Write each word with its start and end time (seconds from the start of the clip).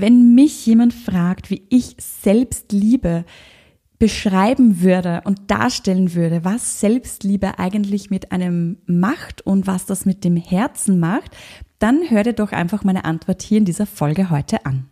wenn 0.00 0.34
mich 0.34 0.66
jemand 0.66 0.94
fragt, 0.94 1.50
wie 1.50 1.62
ich 1.70 1.96
Selbstliebe 1.98 3.24
beschreiben 3.98 4.80
würde 4.80 5.22
und 5.24 5.50
darstellen 5.50 6.14
würde, 6.14 6.44
was 6.44 6.80
Selbstliebe 6.80 7.58
eigentlich 7.58 8.10
mit 8.10 8.30
einem 8.30 8.78
macht 8.86 9.42
und 9.42 9.66
was 9.66 9.86
das 9.86 10.04
mit 10.04 10.24
dem 10.24 10.36
Herzen 10.36 11.00
macht, 11.00 11.36
dann 11.78 12.02
hör 12.08 12.22
dir 12.22 12.32
doch 12.32 12.52
einfach 12.52 12.84
meine 12.84 13.04
Antwort 13.04 13.42
hier 13.42 13.58
in 13.58 13.64
dieser 13.64 13.86
Folge 13.86 14.30
heute 14.30 14.64
an. 14.66 14.88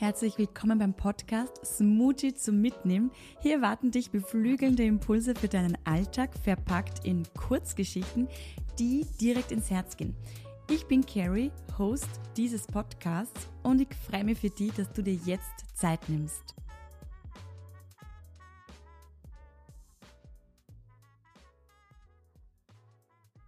Herzlich 0.00 0.38
willkommen 0.38 0.78
beim 0.78 0.94
Podcast 0.94 1.60
Smoothie 1.62 2.32
zum 2.32 2.62
Mitnehmen. 2.62 3.10
Hier 3.42 3.60
warten 3.60 3.90
dich 3.90 4.10
beflügelnde 4.10 4.82
Impulse 4.82 5.34
für 5.34 5.46
deinen 5.46 5.76
Alltag, 5.84 6.30
verpackt 6.42 7.04
in 7.04 7.24
Kurzgeschichten, 7.38 8.26
die 8.78 9.04
direkt 9.20 9.52
ins 9.52 9.70
Herz 9.70 9.98
gehen. 9.98 10.16
Ich 10.70 10.86
bin 10.86 11.04
Carrie, 11.04 11.50
Host 11.76 12.08
dieses 12.34 12.66
Podcasts 12.66 13.46
und 13.62 13.82
ich 13.82 13.88
freue 14.10 14.24
mich 14.24 14.38
für 14.38 14.48
dich, 14.48 14.72
dass 14.72 14.90
du 14.90 15.02
dir 15.02 15.18
jetzt 15.26 15.66
Zeit 15.74 16.08
nimmst. 16.08 16.54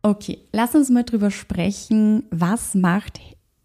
Okay, 0.03 0.41
lass 0.53 0.75
uns 0.75 0.91
mal 0.91 1.05
drüber 1.05 1.31
sprechen, 1.31 2.25
was 2.31 2.75
macht 2.75 3.17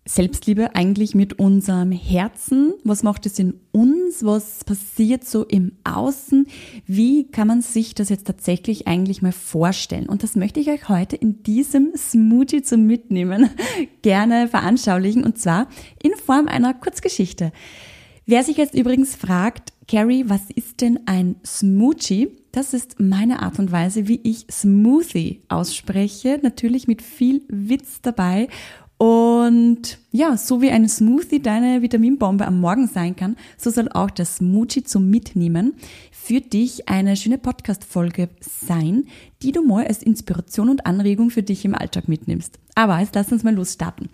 Selbstliebe 0.07 0.73
eigentlich 0.75 1.15
mit 1.15 1.37
unserem 1.37 1.91
Herzen? 1.91 2.73
Was 2.83 3.03
macht 3.03 3.25
es 3.25 3.37
in 3.39 3.59
uns? 3.71 4.23
Was 4.23 4.63
passiert 4.63 5.25
so 5.25 5.43
im 5.43 5.73
Außen? 5.83 6.47
Wie 6.85 7.27
kann 7.29 7.47
man 7.47 7.61
sich 7.61 7.93
das 7.93 8.09
jetzt 8.09 8.25
tatsächlich 8.25 8.87
eigentlich 8.87 9.21
mal 9.21 9.33
vorstellen? 9.33 10.07
Und 10.07 10.23
das 10.23 10.35
möchte 10.35 10.59
ich 10.59 10.69
euch 10.69 10.87
heute 10.87 11.15
in 11.15 11.43
diesem 11.43 11.91
Smoothie 11.95 12.61
zum 12.61 12.87
Mitnehmen 12.87 13.49
gerne 14.01 14.47
veranschaulichen 14.47 15.23
und 15.23 15.37
zwar 15.37 15.67
in 16.01 16.13
Form 16.15 16.47
einer 16.47 16.73
Kurzgeschichte. 16.73 17.51
Wer 18.25 18.43
sich 18.43 18.57
jetzt 18.57 18.75
übrigens 18.75 19.15
fragt, 19.15 19.73
Carrie, 19.87 20.25
was 20.27 20.41
ist 20.53 20.81
denn 20.81 20.99
ein 21.05 21.37
Smoothie? 21.45 22.29
Das 22.51 22.73
ist 22.73 22.99
meine 22.99 23.41
Art 23.41 23.57
und 23.59 23.71
Weise, 23.71 24.07
wie 24.07 24.19
ich 24.23 24.47
Smoothie 24.51 25.43
ausspreche. 25.47 26.39
Natürlich 26.41 26.87
mit 26.87 27.01
viel 27.01 27.43
Witz 27.47 28.01
dabei 28.01 28.49
und 28.97 29.99
ja, 30.11 30.37
so 30.37 30.61
wie 30.61 30.71
ein 30.71 30.89
Smoothie 30.89 31.39
deine 31.39 31.83
Vitaminbombe 31.83 32.47
am 32.47 32.59
Morgen 32.59 32.87
sein 32.87 33.15
kann, 33.15 33.35
so 33.55 33.69
soll 33.69 33.89
auch 33.89 34.09
das 34.09 34.37
Smoothie 34.37 34.83
zum 34.83 35.09
Mitnehmen 35.09 35.75
für 36.11 36.41
dich 36.41 36.89
eine 36.89 37.15
schöne 37.15 37.37
Podcast-Folge 37.37 38.29
sein, 38.41 39.05
die 39.43 39.51
du 39.51 39.63
mal 39.63 39.85
als 39.85 40.01
Inspiration 40.01 40.69
und 40.69 40.87
Anregung 40.87 41.29
für 41.29 41.43
dich 41.43 41.63
im 41.63 41.75
Alltag 41.75 42.07
mitnimmst. 42.07 42.57
Aber 42.73 42.99
jetzt 42.99 43.13
lass 43.13 43.31
uns 43.31 43.43
mal 43.43 43.53
losstarten. 43.53 44.09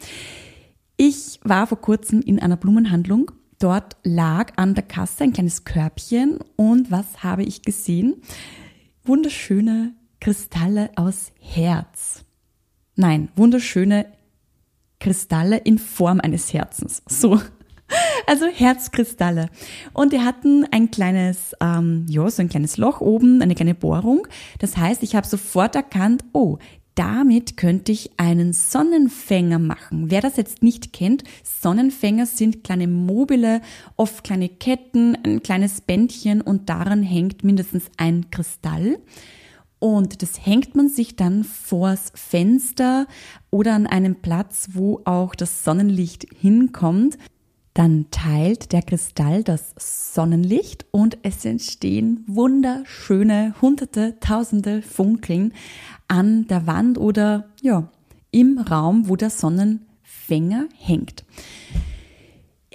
Ich 0.98 1.40
war 1.44 1.66
vor 1.66 1.80
kurzem 1.80 2.22
in 2.22 2.40
einer 2.40 2.58
Blumenhandlung. 2.58 3.32
Dort 3.60 3.96
lag 4.04 4.52
an 4.58 4.76
der 4.76 4.84
Kasse 4.84 5.24
ein 5.24 5.34
kleines 5.34 5.64
Körbchen 5.64 6.40
und 6.58 6.92
was 6.92 7.24
habe 7.24 7.44
ich 7.44 7.62
gesehen? 7.62 8.16
Wunderschöne 9.06 9.94
Kristalle 10.20 10.92
aus 10.98 11.32
Herz. 11.40 12.26
Nein, 12.96 13.30
wunderschöne 13.36 14.06
Kristalle 15.04 15.58
in 15.58 15.80
Form 15.80 16.22
eines 16.22 16.54
Herzens. 16.54 17.04
So. 17.08 17.40
Also 18.26 18.48
Herzkristalle. 18.48 19.50
Und 19.92 20.14
die 20.14 20.22
hatten 20.22 20.66
ein 20.72 20.90
kleines, 20.90 21.54
ähm, 21.62 22.06
ja, 22.10 22.28
so 22.30 22.42
ein 22.42 22.50
kleines 22.50 22.78
Loch 22.78 23.02
oben, 23.02 23.42
eine 23.42 23.54
kleine 23.54 23.76
Bohrung. 23.76 24.26
Das 24.60 24.78
heißt, 24.78 25.04
ich 25.04 25.16
habe 25.16 25.28
sofort 25.28 25.76
erkannt, 25.76 26.24
oh, 26.32 26.58
damit 26.96 27.58
könnte 27.58 27.92
ich 27.92 28.12
einen 28.18 28.54
Sonnenfänger 28.54 29.60
machen. 29.60 30.10
Wer 30.10 30.22
das 30.22 30.38
jetzt 30.38 30.64
nicht 30.64 30.94
kennt, 30.94 31.24
Sonnenfänger 31.44 32.26
sind 32.26 32.64
kleine 32.64 32.88
mobile, 32.88 33.62
oft 33.98 34.24
kleine 34.24 34.48
Ketten, 34.48 35.18
ein 35.24 35.44
kleines 35.44 35.82
Bändchen 35.82 36.42
und 36.42 36.70
daran 36.70 37.04
hängt 37.04 37.44
mindestens 37.44 37.92
ein 37.98 38.32
Kristall. 38.32 38.98
Und 39.84 40.22
das 40.22 40.46
hängt 40.46 40.76
man 40.76 40.88
sich 40.88 41.18
dann 41.18 41.44
vors 41.44 42.14
Fenster 42.16 43.06
oder 43.52 43.74
an 43.74 43.86
einem 43.86 44.16
Platz, 44.16 44.70
wo 44.72 45.02
auch 45.04 45.36
das 45.36 45.66
Sonnenlicht 45.66 46.26
hinkommt. 46.40 47.18
Dann 47.74 48.06
teilt 48.10 48.72
der 48.72 48.82
Kristall 48.82 49.44
das 49.44 49.76
Sonnenlicht 49.76 50.86
und 50.92 51.18
es 51.24 51.44
entstehen 51.44 52.24
wunderschöne 52.28 53.56
hunderte, 53.62 54.18
tausende 54.22 54.82
Funkeln 54.82 55.52
an 56.08 56.48
der 56.48 56.66
Wand 56.66 56.98
oder 56.98 57.50
ja, 57.62 57.90
im 58.32 58.60
Raum, 58.60 59.10
wo 59.10 59.18
der 59.18 59.32
Sonnenfänger 59.32 60.70
hängt. 60.78 61.26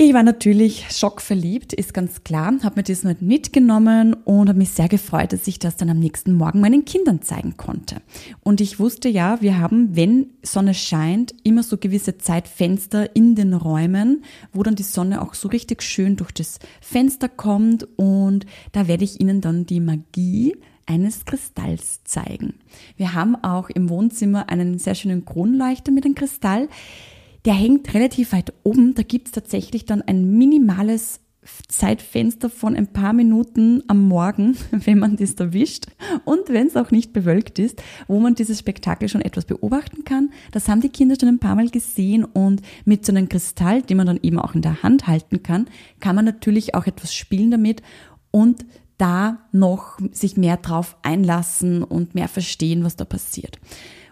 Ich 0.00 0.14
war 0.14 0.22
natürlich 0.22 0.86
schockverliebt, 0.96 1.72
ist 1.72 1.92
ganz 1.92 2.22
klar, 2.22 2.54
habe 2.62 2.76
mir 2.76 2.82
das 2.84 3.02
mitgenommen 3.20 4.14
und 4.14 4.48
habe 4.48 4.58
mich 4.60 4.70
sehr 4.70 4.86
gefreut, 4.86 5.32
dass 5.32 5.48
ich 5.48 5.58
das 5.58 5.76
dann 5.76 5.90
am 5.90 5.98
nächsten 5.98 6.34
Morgen 6.34 6.60
meinen 6.60 6.84
Kindern 6.84 7.20
zeigen 7.20 7.56
konnte. 7.56 7.96
Und 8.44 8.60
ich 8.60 8.78
wusste 8.78 9.08
ja, 9.08 9.40
wir 9.40 9.58
haben, 9.58 9.96
wenn 9.96 10.28
Sonne 10.44 10.74
scheint, 10.74 11.34
immer 11.42 11.64
so 11.64 11.78
gewisse 11.78 12.16
Zeitfenster 12.16 13.16
in 13.16 13.34
den 13.34 13.52
Räumen, 13.52 14.22
wo 14.52 14.62
dann 14.62 14.76
die 14.76 14.84
Sonne 14.84 15.20
auch 15.20 15.34
so 15.34 15.48
richtig 15.48 15.82
schön 15.82 16.14
durch 16.14 16.30
das 16.30 16.60
Fenster 16.80 17.28
kommt 17.28 17.88
und 17.96 18.46
da 18.70 18.86
werde 18.86 19.02
ich 19.02 19.20
Ihnen 19.20 19.40
dann 19.40 19.66
die 19.66 19.80
Magie 19.80 20.54
eines 20.86 21.24
Kristalls 21.24 22.04
zeigen. 22.04 22.54
Wir 22.96 23.14
haben 23.14 23.34
auch 23.34 23.68
im 23.68 23.88
Wohnzimmer 23.88 24.48
einen 24.48 24.78
sehr 24.78 24.94
schönen 24.94 25.24
Kronleuchter 25.24 25.90
mit 25.90 26.04
einem 26.04 26.14
Kristall. 26.14 26.68
Der 27.44 27.54
hängt 27.54 27.94
relativ 27.94 28.32
weit 28.32 28.52
oben. 28.62 28.94
Da 28.94 29.02
gibt 29.02 29.28
es 29.28 29.32
tatsächlich 29.32 29.86
dann 29.86 30.02
ein 30.02 30.36
minimales 30.36 31.20
Zeitfenster 31.68 32.50
von 32.50 32.76
ein 32.76 32.88
paar 32.88 33.12
Minuten 33.12 33.82
am 33.86 34.06
Morgen, 34.06 34.56
wenn 34.70 34.98
man 34.98 35.16
das 35.16 35.34
erwischt 35.34 35.86
und 36.24 36.48
wenn 36.48 36.66
es 36.66 36.76
auch 36.76 36.90
nicht 36.90 37.12
bewölkt 37.12 37.58
ist, 37.58 37.82
wo 38.06 38.20
man 38.20 38.34
dieses 38.34 38.58
Spektakel 38.58 39.08
schon 39.08 39.22
etwas 39.22 39.44
beobachten 39.44 40.04
kann. 40.04 40.30
Das 40.52 40.68
haben 40.68 40.80
die 40.80 40.88
Kinder 40.88 41.16
schon 41.18 41.28
ein 41.28 41.38
paar 41.38 41.54
Mal 41.54 41.70
gesehen 41.70 42.24
und 42.24 42.62
mit 42.84 43.04
so 43.04 43.12
einem 43.12 43.28
Kristall, 43.28 43.82
den 43.82 43.96
man 43.96 44.06
dann 44.06 44.20
eben 44.22 44.38
auch 44.38 44.54
in 44.54 44.62
der 44.62 44.82
Hand 44.82 45.06
halten 45.06 45.42
kann, 45.42 45.66
kann 46.00 46.16
man 46.16 46.24
natürlich 46.24 46.74
auch 46.74 46.86
etwas 46.86 47.14
spielen 47.14 47.50
damit 47.50 47.82
und 48.30 48.64
da 48.98 49.38
noch 49.52 49.98
sich 50.10 50.36
mehr 50.36 50.56
drauf 50.56 50.96
einlassen 51.02 51.84
und 51.84 52.14
mehr 52.14 52.28
verstehen, 52.28 52.84
was 52.84 52.96
da 52.96 53.04
passiert. 53.04 53.58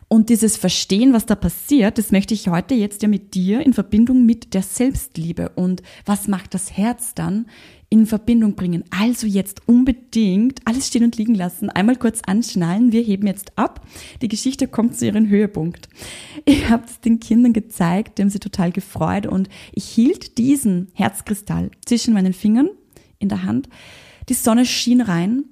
Und 0.08 0.28
dieses 0.28 0.56
Verstehen, 0.56 1.12
was 1.12 1.26
da 1.26 1.34
passiert, 1.34 1.98
das 1.98 2.12
möchte 2.12 2.32
ich 2.32 2.48
heute 2.48 2.74
jetzt 2.74 3.02
ja 3.02 3.08
mit 3.08 3.34
dir 3.34 3.66
in 3.66 3.72
Verbindung 3.72 4.24
mit 4.24 4.54
der 4.54 4.62
Selbstliebe 4.62 5.50
und 5.56 5.82
was 6.04 6.28
macht 6.28 6.54
das 6.54 6.76
Herz 6.76 7.14
dann 7.14 7.46
in 7.88 8.06
Verbindung 8.06 8.54
bringen. 8.54 8.84
Also 8.90 9.26
jetzt 9.26 9.62
unbedingt 9.66 10.60
alles 10.64 10.88
stehen 10.88 11.02
und 11.02 11.16
liegen 11.16 11.34
lassen, 11.34 11.70
einmal 11.70 11.96
kurz 11.96 12.20
anschnallen, 12.24 12.92
wir 12.92 13.02
heben 13.02 13.26
jetzt 13.26 13.58
ab. 13.58 13.84
Die 14.22 14.28
Geschichte 14.28 14.68
kommt 14.68 14.96
zu 14.96 15.06
ihrem 15.06 15.28
Höhepunkt. 15.28 15.88
Ich 16.48 16.68
habe 16.68 16.84
es 16.86 17.00
den 17.00 17.18
Kindern 17.18 17.52
gezeigt, 17.52 18.18
die 18.18 18.22
haben 18.22 18.30
sie 18.30 18.38
total 18.38 18.70
gefreut 18.70 19.26
und 19.26 19.48
ich 19.72 19.84
hielt 19.84 20.38
diesen 20.38 20.88
Herzkristall 20.92 21.72
zwischen 21.84 22.14
meinen 22.14 22.32
Fingern 22.32 22.68
in 23.18 23.28
der 23.28 23.42
Hand. 23.42 23.68
Die 24.28 24.34
Sonne 24.34 24.64
schien 24.64 25.00
rein 25.00 25.44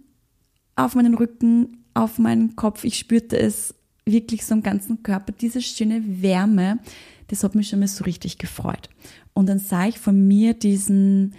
auf 0.77 0.95
meinen 0.95 1.15
Rücken, 1.15 1.85
auf 1.95 2.19
meinen 2.19 2.55
Kopf. 2.55 2.85
Ich 2.85 2.97
spürte 2.97 3.37
es 3.37 3.75
wirklich 4.07 4.45
so 4.45 4.55
am 4.55 4.63
ganzen 4.63 5.03
Körper, 5.03 5.33
diese 5.33 5.63
schöne 5.63 6.23
Wärme, 6.23 6.79
das 7.29 7.43
hat 7.43 7.55
mich 7.55 7.69
schon 7.69 7.81
mal 7.81 7.89
so 7.89 8.05
richtig 8.05 8.39
gefreut. 8.39 8.91
Und 9.33 9.49
dann 9.49 9.59
sah 9.59 9.87
ich 9.87 9.99
von 9.99 10.27
mir 10.27 10.55
diesen, 10.55 11.35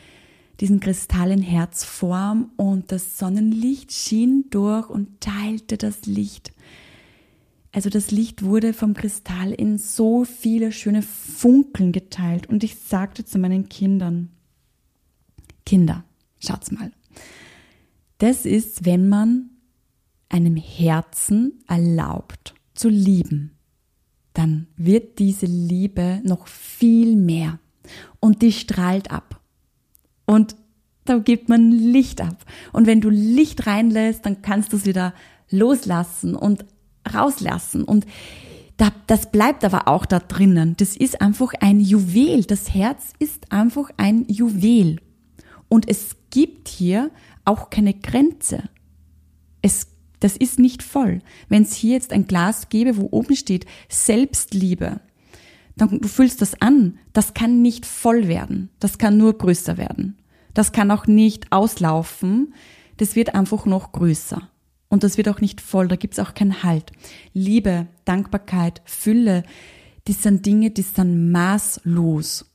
diesen 0.60 0.80
Kristall 0.80 1.32
in 1.32 1.42
Herzform 1.42 2.52
und 2.58 2.92
das 2.92 3.18
Sonnenlicht 3.18 3.92
schien 3.92 4.46
durch 4.50 4.90
und 4.90 5.22
teilte 5.22 5.78
das 5.78 6.06
Licht. 6.06 6.54
Also 7.72 7.90
das 7.90 8.10
Licht 8.10 8.44
wurde 8.44 8.74
vom 8.74 8.94
Kristall 8.94 9.52
in 9.52 9.78
so 9.78 10.24
viele 10.24 10.72
schöne 10.72 11.02
Funkeln 11.02 11.92
geteilt 11.92 12.48
und 12.48 12.64
ich 12.64 12.76
sagte 12.78 13.26
zu 13.26 13.38
meinen 13.38 13.68
Kindern, 13.68 14.30
Kinder, 15.66 16.06
schaut's 16.40 16.72
mal. 16.72 16.92
Das 18.20 18.46
ist, 18.46 18.86
wenn 18.86 19.10
man 19.10 19.50
einem 20.30 20.56
Herzen 20.56 21.64
erlaubt, 21.68 22.55
zu 22.76 22.90
lieben, 22.90 23.52
dann 24.34 24.68
wird 24.76 25.20
diese 25.20 25.46
Liebe 25.46 26.22
noch 26.24 26.48
viel 26.48 27.16
mehr 27.16 27.60
und 28.20 28.42
die 28.42 28.52
strahlt 28.52 29.12
ab. 29.12 29.42
Und 30.26 30.56
da 31.06 31.20
gibt 31.20 31.50
man 31.50 31.72
Licht 31.72 32.20
ab. 32.22 32.46
Und 32.74 32.88
wenn 32.88 33.00
du 33.00 33.10
Licht 33.10 33.68
reinlässt, 33.68 34.26
dann 34.26 34.42
kannst 34.42 34.74
du 34.74 34.78
es 34.78 34.86
wieder 34.86 35.14
loslassen 35.50 36.36
und 36.36 36.66
rauslassen. 37.14 37.84
Und 37.84 38.06
das 39.08 39.32
bleibt 39.32 39.64
aber 39.64 39.88
auch 39.88 40.06
da 40.06 40.20
drinnen. 40.20 40.76
Das 40.78 40.98
ist 40.98 41.22
einfach 41.22 41.54
ein 41.60 41.80
Juwel. 41.80 42.44
Das 42.44 42.74
Herz 42.74 43.14
ist 43.20 43.52
einfach 43.52 43.90
ein 43.98 44.26
Juwel. 44.28 45.00
Und 45.70 45.88
es 45.88 46.18
gibt 46.32 46.68
hier 46.68 47.12
auch 47.46 47.70
keine 47.70 47.94
Grenze. 47.94 48.64
Es 49.62 49.88
Das 50.26 50.38
ist 50.38 50.58
nicht 50.58 50.82
voll. 50.82 51.22
Wenn 51.50 51.62
es 51.62 51.76
hier 51.76 51.94
jetzt 51.94 52.12
ein 52.12 52.26
Glas 52.26 52.70
gäbe, 52.70 52.98
wo 52.98 53.10
oben 53.12 53.36
steht 53.36 53.68
Selbstliebe, 53.90 55.00
dann 55.78 56.00
du 56.00 56.08
fühlst 56.08 56.42
das 56.42 56.60
an, 56.64 56.98
das 57.14 57.36
kann 57.36 57.62
nicht 57.62 57.86
voll 57.86 58.28
werden. 58.28 58.72
Das 58.80 58.98
kann 58.98 59.20
nur 59.20 59.38
größer 59.38 59.78
werden. 59.78 60.18
Das 60.56 60.72
kann 60.72 60.90
auch 60.90 61.06
nicht 61.06 61.52
auslaufen. 61.52 62.56
Das 62.98 63.16
wird 63.16 63.36
einfach 63.36 63.68
noch 63.68 63.92
größer. 63.92 64.50
Und 64.90 65.04
das 65.04 65.18
wird 65.18 65.30
auch 65.30 65.42
nicht 65.42 65.62
voll, 65.62 65.88
da 65.88 65.96
gibt's 65.96 66.18
auch 66.18 66.34
keinen 66.34 66.64
Halt. 66.64 66.92
Liebe, 67.34 67.86
Dankbarkeit, 68.06 68.82
Fülle, 68.84 69.44
die 70.08 70.14
sind 70.14 70.44
Dinge, 70.48 70.72
die 70.72 70.82
sind 70.82 71.32
maßlos. 71.32 72.52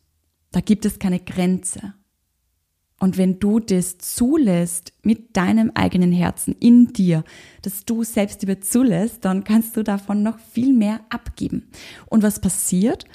Da 0.51 0.61
gibt 0.61 0.87
es 0.87 0.99
keine 0.99 1.21
Grenze. 1.21 1.95
Und 3.01 3.17
wenn 3.17 3.41
du 3.41 3.61
das 3.61 3.97
zulässt 3.97 4.93
mit 5.03 5.35
deinem 5.37 5.73
eigenen 5.75 6.13
Herzen 6.13 6.55
in 6.61 6.93
dir, 6.93 7.25
dass 7.63 7.87
du 7.87 8.05
Selbstliebe 8.05 8.61
zulässt, 8.61 9.25
dann 9.25 9.43
kannst 9.43 9.77
du 9.77 9.83
davon 9.83 10.23
noch 10.23 10.39
viel 10.39 10.75
mehr 10.75 11.01
abgeben. 11.09 11.71
Und 12.07 12.23
was 12.23 12.41
passiert? 12.41 13.07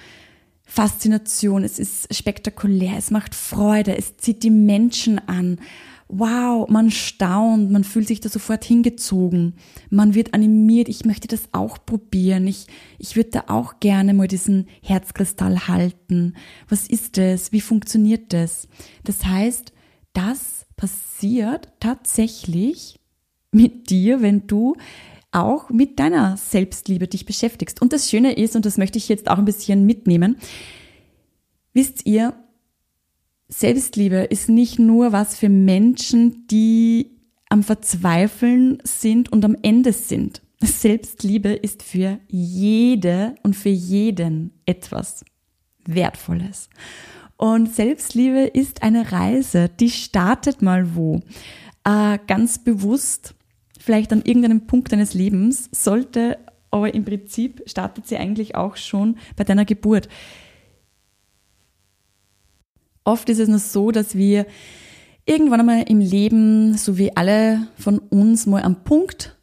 Faszination, 0.63 1.63
es 1.63 1.77
ist 1.77 2.13
spektakulär, 2.13 2.97
es 2.97 3.11
macht 3.11 3.35
Freude, 3.35 3.95
es 3.95 4.17
zieht 4.17 4.41
die 4.41 4.49
Menschen 4.49 5.19
an 5.27 5.59
wow, 6.07 6.69
man 6.69 6.91
staunt, 6.91 7.71
man 7.71 7.83
fühlt 7.83 8.07
sich 8.07 8.19
da 8.19 8.29
sofort 8.29 8.63
hingezogen, 8.63 9.55
man 9.89 10.13
wird 10.13 10.33
animiert, 10.33 10.87
ich 10.87 11.05
möchte 11.05 11.27
das 11.27 11.49
auch 11.51 11.79
probieren, 11.83 12.47
ich, 12.47 12.67
ich 12.99 13.15
würde 13.15 13.31
da 13.31 13.43
auch 13.47 13.79
gerne 13.79 14.13
mal 14.13 14.27
diesen 14.27 14.67
Herzkristall 14.83 15.67
halten. 15.67 16.35
Was 16.69 16.87
ist 16.87 17.17
das? 17.17 17.51
Wie 17.51 17.61
funktioniert 17.61 18.33
das? 18.33 18.67
Das 19.03 19.25
heißt, 19.25 19.73
das 20.13 20.65
passiert 20.77 21.69
tatsächlich 21.79 22.99
mit 23.51 23.89
dir, 23.89 24.21
wenn 24.21 24.47
du 24.47 24.75
auch 25.31 25.69
mit 25.69 25.99
deiner 25.99 26.37
Selbstliebe 26.37 27.07
dich 27.07 27.25
beschäftigst. 27.25 27.81
Und 27.81 27.93
das 27.93 28.09
Schöne 28.09 28.33
ist, 28.33 28.55
und 28.55 28.65
das 28.65 28.77
möchte 28.77 28.97
ich 28.97 29.09
jetzt 29.09 29.29
auch 29.29 29.37
ein 29.37 29.45
bisschen 29.45 29.85
mitnehmen, 29.85 30.37
wisst 31.73 32.05
ihr, 32.05 32.33
Selbstliebe 33.57 34.17
ist 34.17 34.49
nicht 34.49 34.79
nur 34.79 35.13
was 35.13 35.37
für 35.37 35.47
Menschen, 35.47 36.45
die 36.47 37.11
am 37.47 37.63
Verzweifeln 37.63 38.79
sind 38.83 39.31
und 39.31 39.45
am 39.45 39.55
Ende 39.61 39.93
sind. 39.93 40.41
Selbstliebe 40.61 41.53
ist 41.53 41.81
für 41.81 42.19
jede 42.27 43.35
und 43.43 43.55
für 43.55 43.69
jeden 43.69 44.51
etwas 44.65 45.23
Wertvolles. 45.85 46.69
Und 47.37 47.73
Selbstliebe 47.73 48.41
ist 48.41 48.83
eine 48.83 49.13
Reise, 49.13 49.69
die 49.69 49.89
startet 49.89 50.61
mal 50.61 50.93
wo. 50.93 51.21
Äh, 51.85 52.19
ganz 52.27 52.61
bewusst, 52.61 53.35
vielleicht 53.79 54.11
an 54.11 54.23
irgendeinem 54.25 54.67
Punkt 54.67 54.91
deines 54.91 55.13
Lebens, 55.13 55.69
sollte, 55.71 56.39
aber 56.71 56.93
im 56.93 57.05
Prinzip 57.05 57.63
startet 57.67 58.05
sie 58.05 58.17
eigentlich 58.17 58.55
auch 58.55 58.75
schon 58.75 59.15
bei 59.37 59.45
deiner 59.45 59.63
Geburt. 59.63 60.09
Oft 63.05 63.29
ist 63.29 63.39
es 63.39 63.47
nur 63.47 63.59
so, 63.59 63.91
dass 63.91 64.15
wir 64.15 64.45
irgendwann 65.25 65.61
einmal 65.61 65.83
im 65.87 65.99
Leben, 65.99 66.75
so 66.75 66.97
wie 66.97 67.15
alle 67.15 67.67
von 67.77 67.99
uns, 67.99 68.45
mal 68.47 68.63
am 68.63 68.83
Punkt 68.83 69.37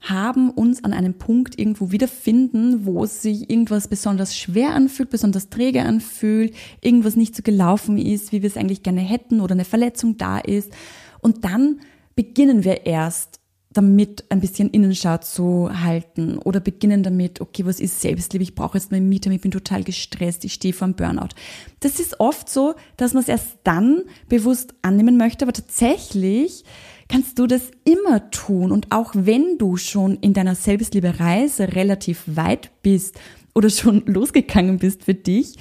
haben, 0.00 0.50
uns 0.50 0.84
an 0.84 0.92
einem 0.92 1.14
Punkt 1.14 1.58
irgendwo 1.58 1.90
wiederfinden, 1.90 2.86
wo 2.86 3.04
sich 3.06 3.50
irgendwas 3.50 3.88
besonders 3.88 4.36
schwer 4.36 4.70
anfühlt, 4.70 5.10
besonders 5.10 5.48
träge 5.48 5.82
anfühlt, 5.82 6.54
irgendwas 6.80 7.16
nicht 7.16 7.34
so 7.34 7.42
gelaufen 7.42 7.98
ist, 7.98 8.30
wie 8.32 8.42
wir 8.42 8.48
es 8.48 8.56
eigentlich 8.56 8.84
gerne 8.84 9.00
hätten 9.00 9.40
oder 9.40 9.54
eine 9.54 9.64
Verletzung 9.64 10.16
da 10.16 10.38
ist. 10.38 10.72
Und 11.20 11.44
dann 11.44 11.80
beginnen 12.14 12.62
wir 12.62 12.86
erst 12.86 13.40
damit 13.76 14.24
ein 14.30 14.40
bisschen 14.40 14.70
Innenschau 14.70 15.18
zu 15.18 15.70
halten 15.72 16.38
oder 16.38 16.60
beginnen 16.60 17.02
damit, 17.02 17.40
okay, 17.40 17.66
was 17.66 17.80
ist 17.80 18.00
Selbstliebe? 18.00 18.42
Ich 18.42 18.54
brauche 18.54 18.78
jetzt 18.78 18.90
mein 18.90 19.08
Mieter, 19.08 19.30
ich 19.30 19.40
bin 19.40 19.50
total 19.50 19.84
gestresst, 19.84 20.44
ich 20.44 20.54
stehe 20.54 20.72
vor 20.72 20.86
einem 20.86 20.94
Burnout. 20.94 21.34
Das 21.80 22.00
ist 22.00 22.20
oft 22.20 22.48
so, 22.48 22.74
dass 22.96 23.12
man 23.12 23.22
es 23.22 23.28
erst 23.28 23.58
dann 23.64 24.02
bewusst 24.28 24.74
annehmen 24.82 25.16
möchte, 25.16 25.44
aber 25.44 25.52
tatsächlich 25.52 26.64
kannst 27.08 27.38
du 27.38 27.46
das 27.46 27.70
immer 27.84 28.30
tun 28.30 28.72
und 28.72 28.90
auch 28.90 29.12
wenn 29.14 29.58
du 29.58 29.76
schon 29.76 30.16
in 30.16 30.32
deiner 30.32 30.54
Selbstliebe-Reise 30.54 31.74
relativ 31.74 32.22
weit 32.26 32.70
bist 32.82 33.18
oder 33.54 33.70
schon 33.70 34.02
losgegangen 34.06 34.78
bist 34.78 35.04
für 35.04 35.14
dich, 35.14 35.56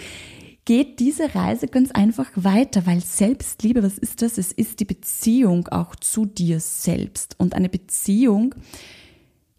geht 0.65 0.99
diese 0.99 1.35
Reise 1.35 1.67
ganz 1.67 1.91
einfach 1.91 2.31
weiter, 2.35 2.85
weil 2.87 2.99
Selbstliebe, 2.99 3.83
was 3.83 3.99
ist 3.99 4.23
das? 4.23 4.39
Es 4.39 4.51
ist 4.51 4.79
die 4.79 4.85
Beziehung 4.85 5.67
auch 5.67 5.95
zu 5.95 6.25
dir 6.25 6.59
selbst. 6.59 7.39
Und 7.39 7.53
eine 7.53 7.69
Beziehung, 7.69 8.55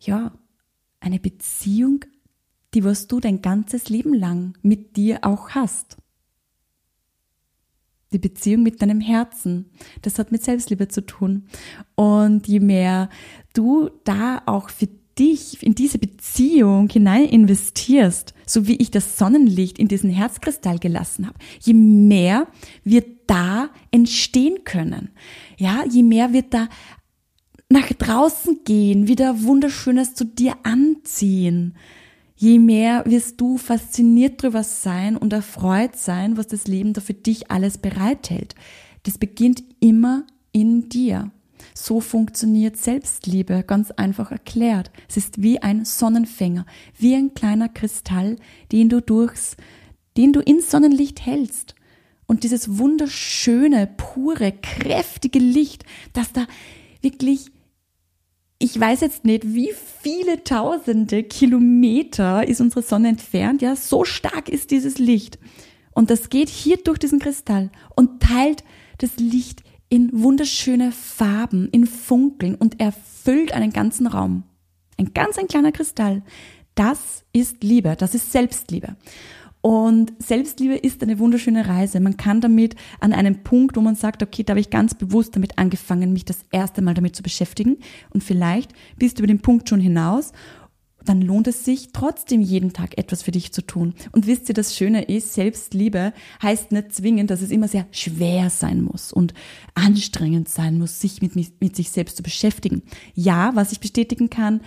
ja, 0.00 0.32
eine 0.98 1.20
Beziehung, 1.20 2.04
die 2.74 2.84
was 2.84 3.06
du 3.06 3.20
dein 3.20 3.40
ganzes 3.40 3.88
Leben 3.88 4.12
lang 4.12 4.58
mit 4.62 4.96
dir 4.96 5.20
auch 5.22 5.50
hast. 5.50 5.96
Die 8.12 8.18
Beziehung 8.18 8.62
mit 8.62 8.82
deinem 8.82 9.00
Herzen, 9.00 9.70
das 10.02 10.18
hat 10.18 10.32
mit 10.32 10.42
Selbstliebe 10.42 10.88
zu 10.88 11.06
tun. 11.06 11.46
Und 11.94 12.48
je 12.48 12.60
mehr 12.60 13.10
du 13.54 13.90
da 14.04 14.42
auch 14.46 14.70
für 14.70 14.88
dich 15.18 15.62
in 15.62 15.74
diese 15.74 15.98
Beziehung 15.98 16.88
hinein 16.88 17.24
investierst, 17.24 18.34
so 18.46 18.66
wie 18.66 18.76
ich 18.76 18.90
das 18.90 19.18
Sonnenlicht 19.18 19.78
in 19.78 19.88
diesen 19.88 20.10
Herzkristall 20.10 20.78
gelassen 20.78 21.26
habe, 21.26 21.38
je 21.60 21.74
mehr 21.74 22.46
wird 22.84 23.06
da 23.26 23.70
entstehen 23.90 24.64
können. 24.64 25.10
Ja, 25.58 25.84
je 25.88 26.02
mehr 26.02 26.32
wird 26.32 26.54
da 26.54 26.68
nach 27.68 27.88
draußen 27.88 28.60
gehen, 28.64 29.08
wieder 29.08 29.42
Wunderschönes 29.42 30.14
zu 30.14 30.24
dir 30.24 30.54
anziehen. 30.62 31.74
Je 32.36 32.58
mehr 32.58 33.04
wirst 33.06 33.40
du 33.40 33.56
fasziniert 33.56 34.42
drüber 34.42 34.62
sein 34.62 35.16
und 35.16 35.32
erfreut 35.32 35.96
sein, 35.96 36.36
was 36.36 36.46
das 36.46 36.66
Leben 36.66 36.92
da 36.92 37.00
für 37.00 37.14
dich 37.14 37.50
alles 37.50 37.78
bereithält. 37.78 38.54
Das 39.04 39.18
beginnt 39.18 39.64
immer 39.80 40.26
in 40.52 40.88
dir. 40.88 41.30
So 41.78 42.00
funktioniert 42.00 42.78
Selbstliebe, 42.78 43.62
ganz 43.62 43.90
einfach 43.90 44.32
erklärt. 44.32 44.90
Es 45.10 45.18
ist 45.18 45.42
wie 45.42 45.60
ein 45.60 45.84
Sonnenfänger, 45.84 46.64
wie 46.96 47.14
ein 47.14 47.34
kleiner 47.34 47.68
Kristall, 47.68 48.36
den 48.72 48.88
du 48.88 49.02
durchs, 49.02 49.58
den 50.16 50.32
du 50.32 50.40
ins 50.40 50.70
Sonnenlicht 50.70 51.26
hältst. 51.26 51.74
Und 52.24 52.44
dieses 52.44 52.78
wunderschöne, 52.78 53.90
pure, 53.94 54.52
kräftige 54.52 55.38
Licht, 55.38 55.84
das 56.14 56.32
da 56.32 56.46
wirklich 57.02 57.50
ich 58.58 58.80
weiß 58.80 59.02
jetzt 59.02 59.26
nicht, 59.26 59.44
wie 59.44 59.74
viele 60.00 60.42
tausende 60.42 61.22
Kilometer 61.24 62.48
ist 62.48 62.62
unsere 62.62 62.80
Sonne 62.80 63.08
entfernt. 63.08 63.60
Ja, 63.60 63.76
so 63.76 64.06
stark 64.06 64.48
ist 64.48 64.70
dieses 64.70 64.96
Licht. 64.96 65.38
Und 65.92 66.08
das 66.08 66.30
geht 66.30 66.48
hier 66.48 66.78
durch 66.78 66.96
diesen 66.96 67.18
Kristall 67.18 67.70
und 67.94 68.22
teilt 68.22 68.64
das 68.96 69.18
Licht 69.18 69.62
in 69.88 70.10
wunderschöne 70.12 70.92
Farben, 70.92 71.68
in 71.70 71.86
Funkeln 71.86 72.54
und 72.54 72.80
erfüllt 72.80 73.52
einen 73.52 73.72
ganzen 73.72 74.06
Raum. 74.06 74.44
Ein 74.98 75.12
ganz 75.14 75.38
ein 75.38 75.48
kleiner 75.48 75.72
Kristall. 75.72 76.22
Das 76.74 77.24
ist 77.32 77.62
Liebe, 77.62 77.96
das 77.96 78.14
ist 78.14 78.32
Selbstliebe. 78.32 78.96
Und 79.60 80.12
Selbstliebe 80.22 80.76
ist 80.76 81.02
eine 81.02 81.18
wunderschöne 81.18 81.66
Reise. 81.66 81.98
Man 81.98 82.16
kann 82.16 82.40
damit 82.40 82.76
an 83.00 83.12
einem 83.12 83.42
Punkt, 83.42 83.76
wo 83.76 83.80
man 83.80 83.96
sagt, 83.96 84.22
okay, 84.22 84.44
da 84.44 84.52
habe 84.52 84.60
ich 84.60 84.70
ganz 84.70 84.94
bewusst 84.94 85.34
damit 85.34 85.58
angefangen, 85.58 86.12
mich 86.12 86.24
das 86.24 86.44
erste 86.52 86.82
Mal 86.82 86.94
damit 86.94 87.16
zu 87.16 87.22
beschäftigen. 87.22 87.78
Und 88.10 88.22
vielleicht 88.22 88.72
bist 88.96 89.18
du 89.18 89.22
über 89.22 89.26
den 89.26 89.40
Punkt 89.40 89.68
schon 89.68 89.80
hinaus 89.80 90.32
dann 91.08 91.22
lohnt 91.22 91.46
es 91.46 91.64
sich 91.64 91.90
trotzdem 91.92 92.40
jeden 92.40 92.72
Tag 92.72 92.98
etwas 92.98 93.22
für 93.22 93.32
dich 93.32 93.52
zu 93.52 93.62
tun. 93.62 93.94
Und 94.12 94.26
wisst 94.26 94.48
ihr, 94.48 94.54
das 94.54 94.76
Schöne 94.76 95.02
ist, 95.04 95.34
Selbstliebe 95.34 96.12
heißt 96.42 96.72
nicht 96.72 96.94
zwingend, 96.94 97.30
dass 97.30 97.42
es 97.42 97.50
immer 97.50 97.68
sehr 97.68 97.86
schwer 97.90 98.50
sein 98.50 98.82
muss 98.82 99.12
und 99.12 99.34
anstrengend 99.74 100.48
sein 100.48 100.78
muss, 100.78 101.00
sich 101.00 101.22
mit, 101.22 101.34
mit 101.34 101.76
sich 101.76 101.90
selbst 101.90 102.16
zu 102.16 102.22
beschäftigen. 102.22 102.82
Ja, 103.14 103.52
was 103.54 103.72
ich 103.72 103.80
bestätigen 103.80 104.30
kann, 104.30 104.60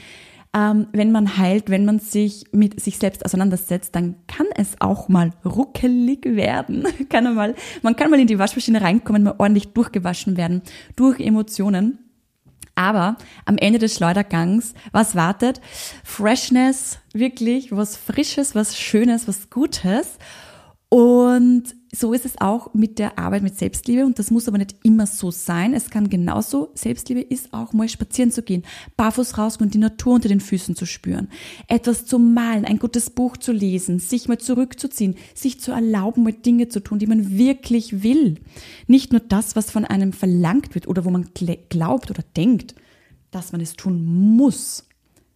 ähm, 0.54 0.88
wenn 0.94 1.12
man 1.12 1.38
heilt, 1.38 1.70
wenn 1.70 1.86
man 1.86 2.00
sich 2.00 2.46
mit 2.52 2.80
sich 2.80 2.98
selbst 2.98 3.24
auseinandersetzt, 3.24 3.96
dann 3.96 4.16
kann 4.28 4.48
es 4.56 4.76
auch 4.80 5.08
mal 5.08 5.32
ruckelig 5.46 6.26
werden. 6.26 6.88
kann 7.10 7.24
man, 7.24 7.36
mal, 7.36 7.56
man 7.84 7.96
kann 7.96 8.10
mal 8.10 8.20
in 8.20 8.28
die 8.28 8.40
Waschmaschine 8.40 8.82
reinkommen, 8.82 9.24
mal 9.24 9.36
ordentlich 9.38 9.74
durchgewaschen 9.74 10.38
werden 10.38 10.62
durch 10.96 11.20
Emotionen. 11.20 12.09
Aber 12.76 13.18
am 13.46 13.58
Ende 13.58 13.80
des 13.80 13.96
Schleudergangs, 13.96 14.74
was 14.92 15.16
wartet? 15.16 15.62
Freshness, 16.04 17.00
wirklich 17.14 17.76
was 17.76 17.98
Frisches, 17.98 18.56
was 18.56 18.78
Schönes, 18.78 19.28
was 19.28 19.50
Gutes. 19.50 20.18
Und 20.90 21.76
so 21.92 22.14
ist 22.14 22.26
es 22.26 22.40
auch 22.40 22.74
mit 22.74 23.00
der 23.00 23.18
Arbeit 23.18 23.42
mit 23.42 23.58
Selbstliebe 23.58 24.06
und 24.06 24.20
das 24.20 24.30
muss 24.30 24.48
aber 24.48 24.60
nicht 24.60 24.76
immer 24.84 25.08
so 25.08 25.32
sein. 25.32 25.74
Es 25.74 25.90
kann 25.90 26.10
genauso, 26.10 26.72
Selbstliebe 26.76 27.22
ist 27.22 27.54
auch 27.54 27.74
mal 27.74 27.90
spazieren 27.90 28.32
zu 28.32 28.44
gehen, 28.44 28.64
barfuß 28.96 29.38
rausgehen 29.38 29.68
und 29.68 29.74
die 29.74 29.80
Natur 29.80 30.16
unter 30.16 30.30
den 30.30 30.40
Füßen 30.40 30.76
zu 30.76 30.86
spüren, 30.86 31.30
etwas 31.68 32.06
zu 32.06 32.20
malen, 32.20 32.66
ein 32.66 32.78
gutes 32.78 33.10
Buch 33.10 33.38
zu 33.38 33.52
lesen, 33.52 34.00
sich 34.00 34.28
mal 34.28 34.38
zurückzuziehen, 34.38 35.16
sich 35.34 35.60
zu 35.60 35.72
erlauben, 35.72 36.24
mal 36.24 36.34
Dinge 36.34 36.70
zu 36.70 36.80
tun, 36.80 37.00
die 37.00 37.08
man 37.08 37.38
wirklich 37.38 38.04
will. 38.04 38.36
Nicht 38.88 39.12
nur 39.12 39.22
das, 39.22 39.56
was 39.56 39.72
von 39.72 39.86
einem 39.86 40.14
verlangt 40.14 40.76
wird 40.76 40.88
oder 40.88 41.06
wo 41.06 41.10
man 41.10 41.30
glaubt 41.70 42.12
oder 42.12 42.24
denkt, 42.38 42.76
dass 43.32 43.52
man 43.52 43.62
es 43.62 43.74
tun 43.74 44.06
muss. 44.06 44.86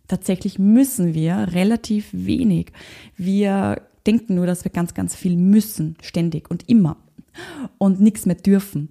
Tatsächlich 0.08 0.60
müssen 0.60 1.14
wir 1.14 1.50
relativ 1.54 2.10
wenig. 2.12 2.72
Wir 3.18 3.82
denken 4.06 4.36
nur, 4.36 4.46
dass 4.46 4.64
wir 4.64 4.72
ganz, 4.72 4.94
ganz 4.94 5.16
viel 5.16 5.36
müssen, 5.36 5.98
ständig 6.02 6.50
und 6.50 6.70
immer 6.70 6.98
und 7.78 8.02
nichts 8.02 8.26
mehr 8.26 8.36
dürfen. 8.36 8.90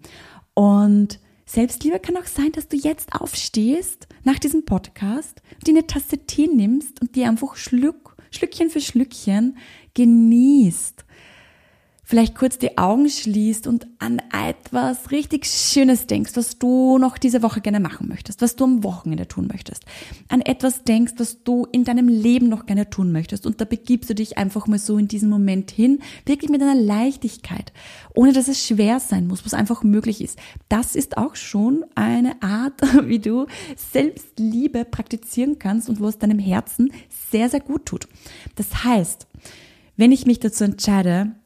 Und 0.55 1.19
Selbstliebe 1.47 2.01
kann 2.01 2.17
auch 2.17 2.27
sein, 2.27 2.53
dass 2.53 2.69
du 2.69 2.77
jetzt 2.77 3.13
aufstehst 3.13 4.09
nach 4.25 4.39
diesem 4.39 4.65
Podcast, 4.65 5.43
dir 5.67 5.75
eine 5.75 5.87
Tasse 5.87 6.19
Tee 6.19 6.47
nimmst 6.47 7.01
und 7.01 7.15
dir 7.15 7.29
einfach 7.29 7.57
Schluck, 7.57 8.17
Schlückchen 8.31 8.71
für 8.71 8.81
Schlückchen 8.81 9.59
genießt 9.95 11.05
vielleicht 12.05 12.35
kurz 12.35 12.59
die 12.59 12.79
Augen 12.79 13.09
schließt 13.09 13.67
und 13.67 13.87
an 13.99 14.21
etwas 14.49 15.13
richtig 15.13 15.47
Schönes 15.47 16.07
denkst, 16.07 16.33
was 16.35 16.59
du 16.59 16.99
noch 16.99 17.17
diese 17.17 17.43
Woche 17.43 17.61
gerne 17.61 17.79
machen 17.81 18.09
möchtest, 18.09 18.43
was 18.43 18.57
du 18.57 18.65
am 18.65 18.85
Wochenende 18.85 19.29
tun 19.29 19.49
möchtest, 19.51 19.85
an 20.29 20.41
etwas 20.41 20.83
denkst, 20.83 21.15
was 21.19 21.45
du 21.45 21.67
in 21.71 21.85
deinem 21.85 22.09
Leben 22.09 22.49
noch 22.49 22.67
gerne 22.67 22.91
tun 22.91 23.13
möchtest 23.13 23.47
und 23.47 23.61
da 23.61 23.65
begibst 23.65 24.11
du 24.11 24.15
dich 24.15 24.37
einfach 24.37 24.67
mal 24.67 24.79
so 24.79 24.99
in 24.99 25.07
diesen 25.07 25.31
Moment 25.31 25.71
hin, 25.71 26.01
wirklich 26.27 26.51
mit 26.51 26.61
einer 26.61 26.75
Leichtigkeit, 26.75 27.73
ohne 28.15 28.33
dass 28.33 28.49
es 28.49 28.67
schwer 28.67 28.99
sein 28.99 29.29
muss, 29.29 29.45
was 29.45 29.55
einfach 29.55 29.85
möglich 29.85 30.21
ist. 30.21 30.39
Das 30.69 30.97
ist 30.97 31.17
auch 31.17 31.37
schon 31.37 31.85
eine 31.95 32.43
Art, 32.43 32.81
wie 33.07 33.21
du 33.21 33.47
Selbstliebe 33.77 34.85
praktizieren 34.85 35.59
kannst 35.61 35.89
und 35.89 36.01
wo 36.01 36.09
es 36.09 36.19
deinem 36.19 36.41
Herzen 36.41 36.93
sehr, 37.31 37.49
sehr 37.49 37.61
gut 37.61 37.87
tut. 37.87 38.09
Das 38.57 38.85
heißt, 38.85 39.29
wenn 39.97 40.11
ich 40.11 40.27
mich 40.27 40.41
dazu 40.41 40.65
entscheide, 40.65 41.37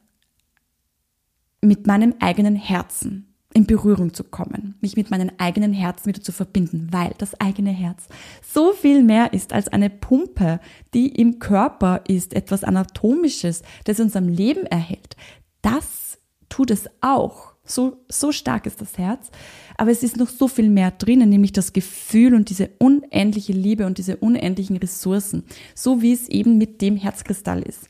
mit 1.67 1.85
meinem 1.85 2.15
eigenen 2.19 2.55
Herzen 2.55 3.27
in 3.53 3.65
Berührung 3.65 4.13
zu 4.13 4.23
kommen, 4.23 4.75
mich 4.81 4.97
mit 4.97 5.09
meinem 5.09 5.31
eigenen 5.37 5.73
Herzen 5.73 6.07
wieder 6.07 6.21
zu 6.21 6.31
verbinden, 6.31 6.89
weil 6.91 7.13
das 7.17 7.39
eigene 7.39 7.71
Herz 7.71 8.07
so 8.43 8.73
viel 8.73 9.03
mehr 9.03 9.33
ist 9.33 9.53
als 9.53 9.67
eine 9.67 9.89
Pumpe, 9.89 10.59
die 10.93 11.07
im 11.07 11.39
Körper 11.39 12.01
ist, 12.07 12.33
etwas 12.33 12.63
Anatomisches, 12.63 13.63
das 13.85 13.99
uns 13.99 14.15
am 14.15 14.27
Leben 14.27 14.65
erhält. 14.67 15.15
Das 15.61 16.19
tut 16.49 16.71
es 16.71 16.89
auch. 17.01 17.53
So, 17.65 17.97
so 18.07 18.31
stark 18.31 18.65
ist 18.65 18.79
das 18.79 18.97
Herz. 18.97 19.29
Aber 19.75 19.91
es 19.91 20.03
ist 20.03 20.17
noch 20.17 20.29
so 20.29 20.47
viel 20.47 20.69
mehr 20.69 20.91
drinnen, 20.91 21.29
nämlich 21.29 21.51
das 21.51 21.73
Gefühl 21.73 22.33
und 22.33 22.49
diese 22.49 22.69
unendliche 22.77 23.53
Liebe 23.53 23.85
und 23.85 23.97
diese 23.97 24.17
unendlichen 24.17 24.77
Ressourcen. 24.77 25.43
So 25.75 26.01
wie 26.01 26.13
es 26.13 26.29
eben 26.29 26.57
mit 26.57 26.81
dem 26.81 26.95
Herzkristall 26.95 27.61
ist. 27.63 27.89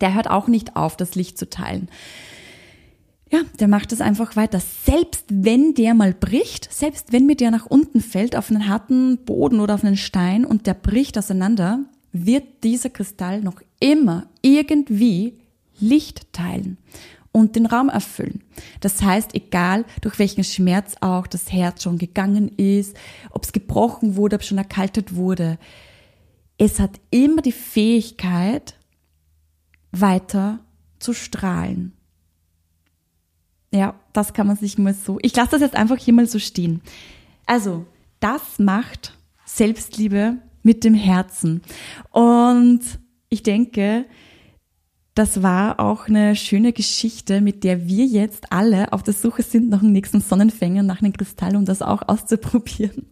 Der 0.00 0.14
hört 0.14 0.30
auch 0.30 0.48
nicht 0.48 0.76
auf, 0.76 0.96
das 0.96 1.14
Licht 1.14 1.38
zu 1.38 1.48
teilen 1.48 1.88
ja, 3.30 3.40
der 3.60 3.68
macht 3.68 3.92
es 3.92 4.00
einfach 4.00 4.36
weiter. 4.36 4.60
Selbst 4.60 5.24
wenn 5.28 5.74
der 5.74 5.94
mal 5.94 6.14
bricht, 6.14 6.72
selbst 6.72 7.12
wenn 7.12 7.26
mir 7.26 7.36
der 7.36 7.50
nach 7.50 7.66
unten 7.66 8.00
fällt 8.00 8.36
auf 8.36 8.50
einen 8.50 8.68
harten 8.68 9.18
Boden 9.24 9.60
oder 9.60 9.74
auf 9.74 9.84
einen 9.84 9.96
Stein 9.96 10.44
und 10.44 10.66
der 10.66 10.74
bricht 10.74 11.18
auseinander, 11.18 11.80
wird 12.12 12.64
dieser 12.64 12.90
Kristall 12.90 13.42
noch 13.42 13.60
immer 13.80 14.26
irgendwie 14.40 15.38
Licht 15.78 16.32
teilen 16.32 16.78
und 17.32 17.54
den 17.56 17.66
Raum 17.66 17.88
erfüllen. 17.88 18.42
Das 18.80 19.02
heißt, 19.02 19.34
egal 19.34 19.84
durch 20.00 20.18
welchen 20.18 20.44
Schmerz 20.44 20.96
auch 21.00 21.26
das 21.26 21.52
Herz 21.52 21.82
schon 21.82 21.98
gegangen 21.98 22.50
ist, 22.56 22.96
ob 23.30 23.44
es 23.44 23.52
gebrochen 23.52 24.16
wurde, 24.16 24.36
ob 24.36 24.42
es 24.42 24.48
schon 24.48 24.58
erkaltet 24.58 25.14
wurde, 25.14 25.58
es 26.56 26.80
hat 26.80 26.98
immer 27.10 27.42
die 27.42 27.52
Fähigkeit, 27.52 28.74
weiter 29.92 30.60
zu 30.98 31.12
strahlen. 31.12 31.92
Ja, 33.72 33.94
das 34.12 34.32
kann 34.32 34.46
man 34.46 34.56
sich 34.56 34.78
mal 34.78 34.94
so. 34.94 35.18
Ich 35.22 35.36
lasse 35.36 35.52
das 35.52 35.60
jetzt 35.60 35.76
einfach 35.76 35.98
hier 35.98 36.14
mal 36.14 36.26
so 36.26 36.38
stehen. 36.38 36.80
Also, 37.46 37.86
das 38.20 38.58
macht 38.58 39.16
Selbstliebe 39.44 40.36
mit 40.62 40.84
dem 40.84 40.94
Herzen. 40.94 41.62
Und 42.10 42.80
ich 43.28 43.42
denke, 43.42 44.06
das 45.14 45.42
war 45.42 45.80
auch 45.80 46.06
eine 46.06 46.36
schöne 46.36 46.72
Geschichte, 46.72 47.40
mit 47.40 47.64
der 47.64 47.86
wir 47.88 48.06
jetzt 48.06 48.52
alle 48.52 48.92
auf 48.92 49.02
der 49.02 49.14
Suche 49.14 49.42
sind 49.42 49.68
nach 49.68 49.80
dem 49.80 49.92
nächsten 49.92 50.20
Sonnenfänger, 50.20 50.82
nach 50.82 51.02
einem 51.02 51.12
Kristall, 51.12 51.56
um 51.56 51.64
das 51.64 51.82
auch 51.82 52.02
auszuprobieren. 52.06 53.06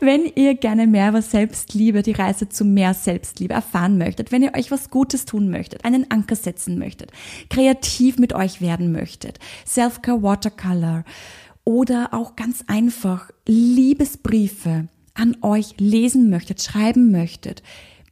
Wenn 0.00 0.26
ihr 0.34 0.54
gerne 0.54 0.86
mehr 0.86 1.08
über 1.08 1.22
Selbstliebe, 1.22 2.02
die 2.02 2.12
Reise 2.12 2.48
zu 2.48 2.64
mehr 2.64 2.94
Selbstliebe 2.94 3.54
erfahren 3.54 3.98
möchtet, 3.98 4.30
wenn 4.30 4.42
ihr 4.42 4.54
euch 4.54 4.70
was 4.70 4.90
Gutes 4.90 5.24
tun 5.24 5.50
möchtet, 5.50 5.84
einen 5.84 6.10
Anker 6.10 6.36
setzen 6.36 6.78
möchtet, 6.78 7.10
kreativ 7.50 8.18
mit 8.18 8.32
euch 8.32 8.60
werden 8.60 8.92
möchtet, 8.92 9.38
Self-Care 9.66 10.22
Watercolor 10.22 11.04
oder 11.64 12.14
auch 12.14 12.36
ganz 12.36 12.64
einfach 12.66 13.30
Liebesbriefe 13.46 14.88
an 15.14 15.36
euch 15.42 15.74
lesen 15.78 16.30
möchtet, 16.30 16.62
schreiben 16.62 17.10
möchtet, 17.10 17.62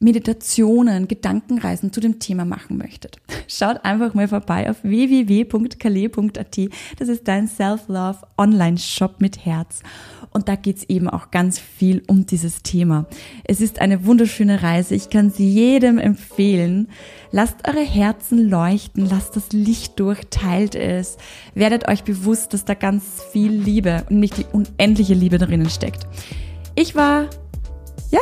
Meditationen, 0.00 1.08
Gedankenreisen 1.08 1.92
zu 1.92 2.00
dem 2.00 2.18
Thema 2.18 2.44
machen 2.44 2.76
möchtet, 2.76 3.16
schaut 3.48 3.84
einfach 3.84 4.14
mal 4.14 4.28
vorbei 4.28 4.70
auf 4.70 4.82
www.kale.at. 4.82 6.58
Das 6.98 7.08
ist 7.08 7.28
dein 7.28 7.48
Self-Love 7.48 8.18
Online-Shop 8.36 9.20
mit 9.20 9.44
Herz. 9.44 9.82
Und 10.30 10.48
da 10.48 10.56
geht's 10.56 10.84
eben 10.84 11.08
auch 11.08 11.30
ganz 11.30 11.58
viel 11.58 12.02
um 12.08 12.26
dieses 12.26 12.62
Thema. 12.62 13.06
Es 13.44 13.62
ist 13.62 13.80
eine 13.80 14.04
wunderschöne 14.04 14.62
Reise. 14.62 14.94
Ich 14.94 15.08
kann 15.08 15.30
sie 15.30 15.48
jedem 15.48 15.96
empfehlen. 15.96 16.88
Lasst 17.30 17.66
eure 17.66 17.80
Herzen 17.80 18.50
leuchten, 18.50 19.06
lasst 19.06 19.34
das 19.34 19.52
Licht 19.52 19.98
durch, 19.98 20.20
teilt 20.28 20.74
es. 20.74 21.16
Werdet 21.54 21.88
euch 21.88 22.04
bewusst, 22.04 22.52
dass 22.52 22.66
da 22.66 22.74
ganz 22.74 23.22
viel 23.32 23.50
Liebe 23.50 24.04
und 24.10 24.20
nicht 24.20 24.36
die 24.36 24.46
unendliche 24.52 25.14
Liebe 25.14 25.38
drinnen 25.38 25.70
steckt. 25.70 26.06
Ich 26.74 26.94
war, 26.94 27.30
ja, 28.10 28.20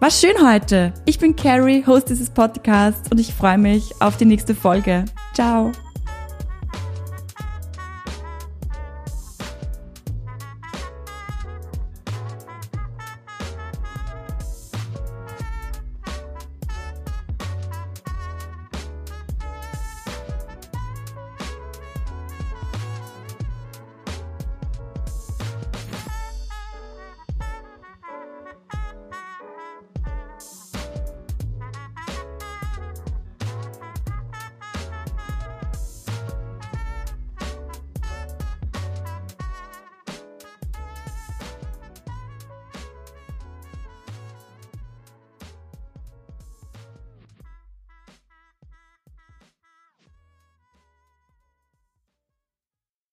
war 0.00 0.10
schön 0.10 0.34
heute. 0.46 0.92
Ich 1.06 1.18
bin 1.18 1.34
Carrie, 1.34 1.84
Host 1.86 2.08
dieses 2.08 2.30
Podcasts 2.30 3.10
und 3.10 3.18
ich 3.18 3.34
freue 3.34 3.58
mich 3.58 3.92
auf 4.00 4.16
die 4.16 4.26
nächste 4.26 4.54
Folge. 4.54 5.04
Ciao. 5.34 5.72